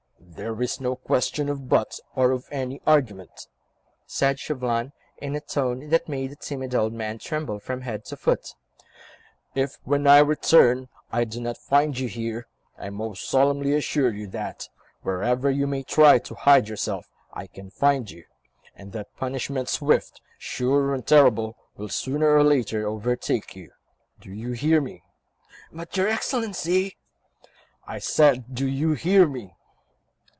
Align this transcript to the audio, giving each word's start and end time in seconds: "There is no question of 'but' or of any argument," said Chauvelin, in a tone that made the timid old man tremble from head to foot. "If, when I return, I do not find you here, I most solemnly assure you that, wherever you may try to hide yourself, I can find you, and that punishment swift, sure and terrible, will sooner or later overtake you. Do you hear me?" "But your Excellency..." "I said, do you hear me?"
"There 0.33 0.61
is 0.61 0.79
no 0.81 0.95
question 0.95 1.49
of 1.49 1.67
'but' 1.69 1.99
or 2.15 2.31
of 2.31 2.47
any 2.49 2.81
argument," 2.87 3.47
said 4.07 4.39
Chauvelin, 4.39 4.91
in 5.17 5.35
a 5.35 5.41
tone 5.41 5.89
that 5.89 6.07
made 6.09 6.31
the 6.31 6.35
timid 6.37 6.73
old 6.73 6.93
man 6.93 7.19
tremble 7.19 7.59
from 7.59 7.81
head 7.81 8.05
to 8.05 8.15
foot. 8.17 8.55
"If, 9.53 9.75
when 9.83 10.07
I 10.07 10.19
return, 10.19 10.87
I 11.11 11.25
do 11.25 11.41
not 11.41 11.57
find 11.57 11.99
you 11.99 12.07
here, 12.07 12.47
I 12.77 12.89
most 12.89 13.29
solemnly 13.29 13.75
assure 13.75 14.11
you 14.11 14.25
that, 14.27 14.67
wherever 15.03 15.51
you 15.51 15.67
may 15.67 15.83
try 15.83 16.17
to 16.19 16.33
hide 16.33 16.69
yourself, 16.69 17.07
I 17.33 17.45
can 17.45 17.69
find 17.69 18.09
you, 18.09 18.23
and 18.73 18.93
that 18.93 19.15
punishment 19.17 19.67
swift, 19.69 20.21
sure 20.39 20.95
and 20.95 21.05
terrible, 21.05 21.55
will 21.75 21.89
sooner 21.89 22.33
or 22.33 22.43
later 22.43 22.87
overtake 22.87 23.55
you. 23.55 23.73
Do 24.19 24.31
you 24.31 24.53
hear 24.53 24.81
me?" 24.81 25.03
"But 25.73 25.95
your 25.97 26.07
Excellency..." 26.07 26.95
"I 27.85 27.99
said, 27.99 28.55
do 28.55 28.67
you 28.67 28.93
hear 28.93 29.27
me?" 29.27 29.55